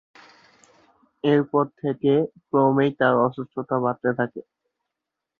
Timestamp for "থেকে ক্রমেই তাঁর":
1.81-3.15